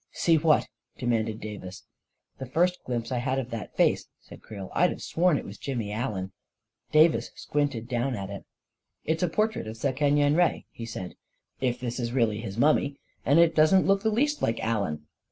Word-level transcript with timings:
"See 0.23 0.35
what?" 0.35 0.67
demanded 0.97 1.39
Davis." 1.39 1.83
The 2.39 2.47
first 2.47 2.83
glimpse 2.85 3.11
I 3.11 3.19
had 3.19 3.37
of 3.37 3.51
that 3.51 3.77
face," 3.77 4.07
said 4.19 4.41
Creel," 4.41 4.71
Fd 4.75 4.89
have 4.89 5.01
sworn 5.03 5.37
it 5.37 5.45
was 5.45 5.59
Jimmy 5.59 5.91
Allen." 5.91 6.31
265 6.91 6.97
266 6.97 6.97
A 6.97 6.97
KING 6.97 6.97
IN 6.97 7.03
BABYLON 7.03 7.11
Davis 7.11 7.31
squinted 7.83 7.87
down 7.87 8.15
at 8.15 8.29
it." 8.31 8.45
It's 9.11 9.21
a 9.21 9.29
portrait 9.29 9.67
of 9.67 9.75
Sekeny 9.77 10.21
en 10.21 10.33
Re," 10.35 10.65
he 10.71 10.85
said," 10.87 11.13
if 11.61 11.79
this 11.79 11.99
is 11.99 12.13
really 12.13 12.39
his 12.41 12.57
mummy; 12.57 12.95
and 13.23 13.37
it 13.37 13.53
doesn't 13.53 13.85
look 13.85 14.01
the 14.01 14.09
least 14.09 14.41
like 14.41 14.59
Allen." 14.59 15.05